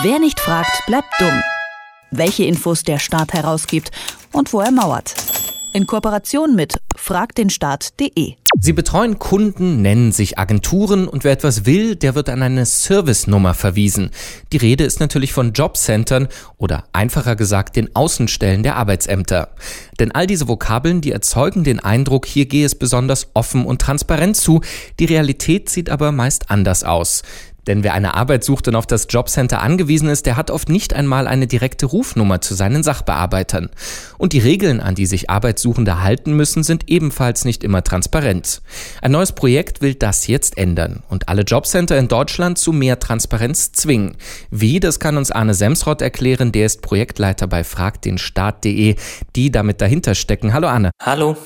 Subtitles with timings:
[0.00, 1.42] Wer nicht fragt, bleibt dumm.
[2.10, 3.90] Welche Infos der Staat herausgibt
[4.32, 5.14] und wo er mauert.
[5.74, 8.34] In Kooperation mit fragdenstaat.de.
[8.58, 13.54] Sie betreuen Kunden, nennen sich Agenturen und wer etwas will, der wird an eine Servicenummer
[13.54, 14.10] verwiesen.
[14.52, 16.28] Die Rede ist natürlich von Jobcentern
[16.58, 19.48] oder einfacher gesagt den Außenstellen der Arbeitsämter.
[19.98, 24.36] Denn all diese Vokabeln, die erzeugen den Eindruck, hier gehe es besonders offen und transparent
[24.36, 24.60] zu.
[25.00, 27.22] Die Realität sieht aber meist anders aus.
[27.66, 30.94] Denn wer eine Arbeit sucht und auf das Jobcenter angewiesen ist, der hat oft nicht
[30.94, 33.70] einmal eine direkte Rufnummer zu seinen Sachbearbeitern.
[34.18, 38.62] Und die Regeln, an die sich Arbeitssuchende halten müssen, sind ebenfalls nicht immer transparent.
[39.00, 43.70] Ein neues Projekt will das jetzt ändern und alle Jobcenter in Deutschland zu mehr Transparenz
[43.70, 44.16] zwingen.
[44.50, 48.96] Wie, das kann uns Arne Semsrott erklären, der ist Projektleiter bei fragdenstaat.de,
[49.36, 50.52] die damit dahinter stecken.
[50.52, 50.90] Hallo Arne.
[51.00, 51.36] Hallo.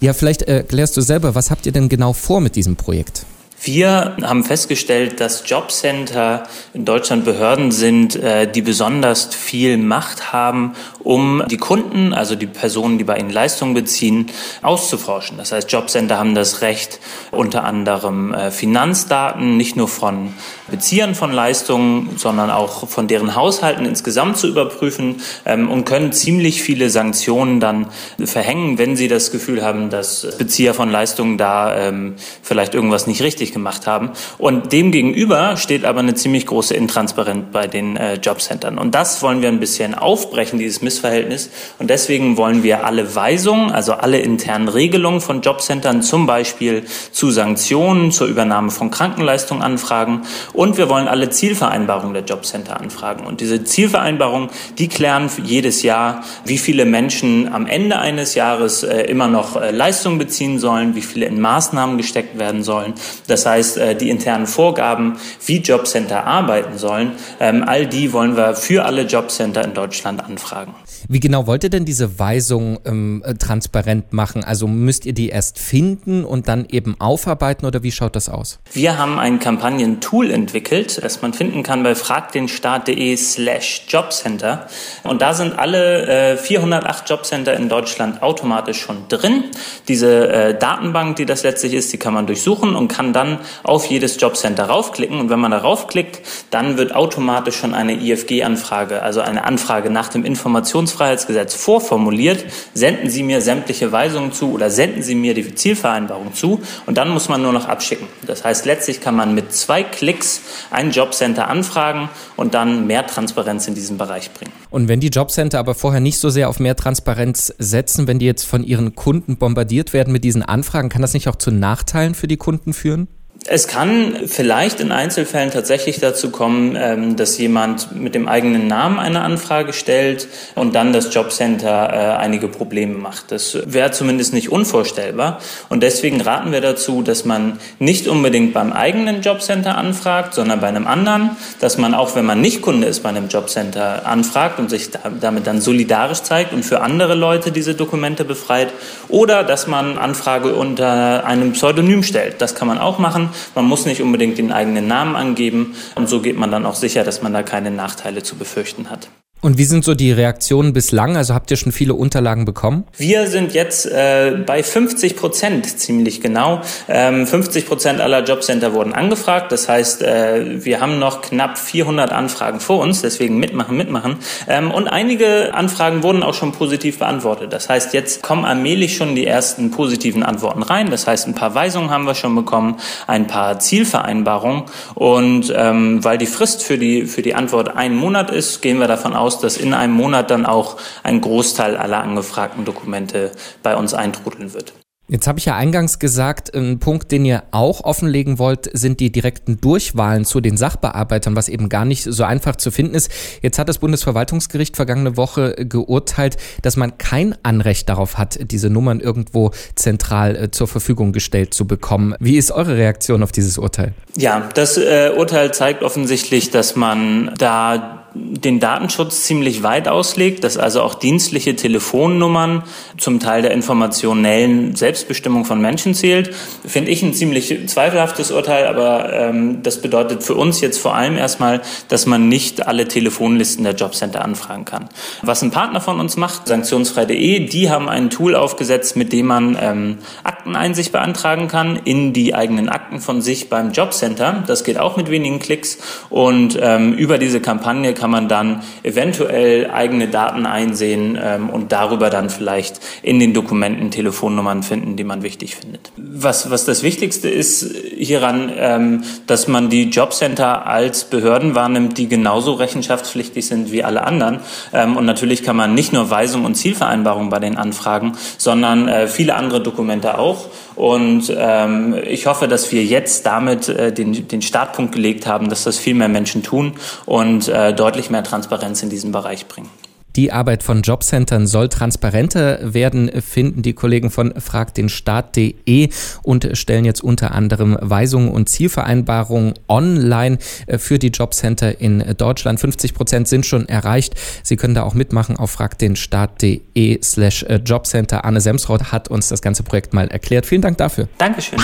[0.00, 3.25] Ja, vielleicht erklärst du selber, was habt ihr denn genau vor mit diesem Projekt?
[3.66, 10.74] Wir haben festgestellt, dass Jobcenter in Deutschland Behörden sind, äh, die besonders viel Macht haben,
[11.00, 14.30] um die Kunden, also die Personen, die bei ihnen Leistungen beziehen,
[14.62, 15.36] auszuforschen.
[15.36, 17.00] Das heißt, Jobcenter haben das Recht,
[17.32, 20.32] unter anderem äh, Finanzdaten nicht nur von
[20.68, 26.62] Beziehern von Leistungen, sondern auch von deren Haushalten insgesamt zu überprüfen ähm, und können ziemlich
[26.62, 27.88] viele Sanktionen dann
[28.24, 33.22] verhängen, wenn sie das Gefühl haben, dass Bezieher von Leistungen da ähm, vielleicht irgendwas nicht
[33.22, 34.10] richtig gemacht haben.
[34.38, 38.78] Und demgegenüber steht aber eine ziemlich große Intransparenz bei den äh, Jobcentern.
[38.78, 41.50] Und das wollen wir ein bisschen aufbrechen, dieses Missverhältnis.
[41.78, 47.30] Und deswegen wollen wir alle Weisungen, also alle internen Regelungen von Jobcentern, zum Beispiel zu
[47.30, 50.22] Sanktionen, zur Übernahme von Krankenleistungen anfragen.
[50.52, 53.26] Und wir wollen alle Zielvereinbarungen der Jobcenter anfragen.
[53.26, 59.02] Und diese Zielvereinbarungen, die klären jedes Jahr, wie viele Menschen am Ende eines Jahres äh,
[59.02, 62.94] immer noch äh, Leistungen beziehen sollen, wie viele in Maßnahmen gesteckt werden sollen.
[63.26, 68.54] Das heißt, äh, die internen Vorgaben, wie Jobcenter arbeiten sollen, ähm, all die wollen wir
[68.54, 70.74] für alle Jobcenter in Deutschland anfragen.
[71.08, 74.44] Wie genau wollt ihr denn diese Weisung ähm, äh, transparent machen?
[74.44, 78.58] Also müsst ihr die erst finden und dann eben aufarbeiten oder wie schaut das aus?
[78.72, 84.66] Wir haben ein Kampagnentool entwickelt, das man finden kann bei fragdenstaat.de slash Jobcenter.
[85.04, 89.44] Und da sind alle äh, 408 Jobcenter in Deutschland automatisch schon drin.
[89.88, 93.25] Diese äh, Datenbank, die das letztlich ist, die kann man durchsuchen und kann dann
[93.62, 95.20] auf jedes Jobcenter raufklicken.
[95.20, 96.20] Und wenn man darauf klickt,
[96.50, 102.44] dann wird automatisch schon eine IFG-Anfrage, also eine Anfrage nach dem Informationsfreiheitsgesetz vorformuliert.
[102.74, 106.60] Senden Sie mir sämtliche Weisungen zu oder senden Sie mir die Zielvereinbarung zu.
[106.86, 108.06] Und dann muss man nur noch abschicken.
[108.26, 113.68] Das heißt, letztlich kann man mit zwei Klicks ein Jobcenter anfragen und dann mehr Transparenz
[113.68, 114.52] in diesem Bereich bringen.
[114.70, 118.26] Und wenn die Jobcenter aber vorher nicht so sehr auf mehr Transparenz setzen, wenn die
[118.26, 122.14] jetzt von ihren Kunden bombardiert werden mit diesen Anfragen, kann das nicht auch zu Nachteilen
[122.14, 123.08] für die Kunden führen?
[123.48, 128.98] Es kann vielleicht in Einzelfällen tatsächlich dazu kommen, ähm, dass jemand mit dem eigenen Namen
[128.98, 130.26] eine Anfrage stellt
[130.56, 133.30] und dann das Jobcenter äh, einige Probleme macht.
[133.30, 135.38] Das wäre zumindest nicht unvorstellbar.
[135.68, 140.66] Und deswegen raten wir dazu, dass man nicht unbedingt beim eigenen Jobcenter anfragt, sondern bei
[140.66, 144.70] einem anderen, dass man auch, wenn man nicht Kunde ist, bei einem Jobcenter anfragt und
[144.70, 144.90] sich
[145.20, 148.72] damit dann solidarisch zeigt und für andere Leute diese Dokumente befreit.
[149.08, 152.40] Oder dass man Anfrage unter einem Pseudonym stellt.
[152.40, 153.30] Das kann man auch machen.
[153.54, 157.04] Man muss nicht unbedingt den eigenen Namen angeben und so geht man dann auch sicher,
[157.04, 159.08] dass man da keine Nachteile zu befürchten hat.
[159.46, 161.16] Und wie sind so die Reaktionen bislang?
[161.16, 162.82] Also habt ihr schon viele Unterlagen bekommen?
[162.96, 166.62] Wir sind jetzt äh, bei 50 Prozent ziemlich genau.
[166.88, 169.52] Ähm, 50 Prozent aller Jobcenter wurden angefragt.
[169.52, 173.02] Das heißt, äh, wir haben noch knapp 400 Anfragen vor uns.
[173.02, 174.16] Deswegen mitmachen, mitmachen.
[174.48, 177.52] Ähm, und einige Anfragen wurden auch schon positiv beantwortet.
[177.52, 180.90] Das heißt, jetzt kommen allmählich schon die ersten positiven Antworten rein.
[180.90, 184.64] Das heißt, ein paar Weisungen haben wir schon bekommen, ein paar Zielvereinbarungen.
[184.96, 188.88] Und ähm, weil die Frist für die für die Antwort ein Monat ist, gehen wir
[188.88, 193.32] davon aus aus, dass in einem Monat dann auch ein Großteil aller angefragten Dokumente
[193.62, 194.72] bei uns eintrudeln wird.
[195.08, 199.12] Jetzt habe ich ja eingangs gesagt, ein Punkt, den ihr auch offenlegen wollt, sind die
[199.12, 203.08] direkten Durchwahlen zu den Sachbearbeitern, was eben gar nicht so einfach zu finden ist.
[203.40, 208.98] Jetzt hat das Bundesverwaltungsgericht vergangene Woche geurteilt, dass man kein Anrecht darauf hat, diese Nummern
[208.98, 212.16] irgendwo zentral äh, zur Verfügung gestellt zu bekommen.
[212.18, 213.94] Wie ist eure Reaktion auf dieses Urteil?
[214.16, 220.56] Ja, das äh, Urteil zeigt offensichtlich, dass man da den Datenschutz ziemlich weit auslegt, dass
[220.56, 222.62] also auch dienstliche Telefonnummern
[222.98, 226.34] zum Teil der informationellen Selbstbestimmung von Menschen zählt,
[226.66, 231.16] finde ich ein ziemlich zweifelhaftes Urteil, aber ähm, das bedeutet für uns jetzt vor allem
[231.16, 234.88] erstmal, dass man nicht alle Telefonlisten der Jobcenter anfragen kann.
[235.22, 239.58] Was ein Partner von uns macht, sanktionsfrei.de, die haben ein Tool aufgesetzt, mit dem man
[239.60, 244.44] ähm, Akteneinsicht beantragen kann in die eigenen Akten von sich beim Jobcenter.
[244.46, 245.78] Das geht auch mit wenigen Klicks
[246.10, 252.10] und ähm, über diese Kampagne kann man dann eventuell eigene Daten einsehen ähm, und darüber
[252.10, 255.92] dann vielleicht in den Dokumenten Telefonnummern finden, die man wichtig findet.
[255.96, 257.62] Was, was das Wichtigste ist
[257.96, 264.04] hieran, ähm, dass man die Jobcenter als Behörden wahrnimmt, die genauso rechenschaftspflichtig sind wie alle
[264.04, 264.40] anderen.
[264.72, 269.08] Ähm, und natürlich kann man nicht nur Weisung und Zielvereinbarungen bei den Anfragen, sondern äh,
[269.08, 270.48] viele andere Dokumente auch.
[270.74, 275.64] Und ähm, ich hoffe, dass wir jetzt damit äh, den, den Startpunkt gelegt haben, dass
[275.64, 276.74] das viel mehr Menschen tun
[277.06, 279.70] und äh, deutlich mehr Transparenz in diesem Bereich bringen.
[280.16, 285.90] Die Arbeit von Jobcentern soll transparenter werden, finden die Kollegen von fragdenstaat.de
[286.22, 292.60] und stellen jetzt unter anderem Weisungen und Zielvereinbarungen online äh, für die Jobcenter in Deutschland.
[292.60, 294.14] 50 Prozent sind schon erreicht.
[294.42, 298.24] Sie können da auch mitmachen auf fragdenstaat.de slash äh, Jobcenter.
[298.24, 300.46] Anne Semsroth hat uns das ganze Projekt mal erklärt.
[300.46, 301.08] Vielen Dank dafür.
[301.18, 301.58] Dankeschön.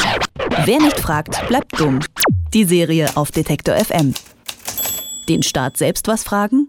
[0.66, 2.00] Wer nicht fragt, bleibt dumm.
[2.52, 4.12] Die Serie auf Detektor FM.
[5.28, 6.69] Den Staat selbst was fragen?